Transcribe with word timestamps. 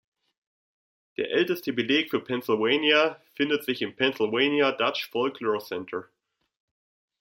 Der 1.17 1.29
älteste 1.29 1.73
Beleg 1.73 2.09
für 2.09 2.21
Pennsylvania 2.23 3.21
findet 3.35 3.63
sich 3.65 3.83
im 3.83 3.95
"Pennsylvania 3.95 4.71
Dutch 4.71 5.07
Folklore 5.11 5.63
Center". 5.63 6.07